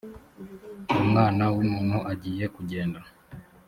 umwana 1.01 1.43
w’umuntu 1.53 1.97
agiye 2.11 2.45
kugenda 2.55 2.99